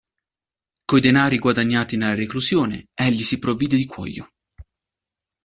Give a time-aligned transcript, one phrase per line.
[0.85, 4.29] Coi denari guadagnati nella reclusione egli si provvide di cuoio.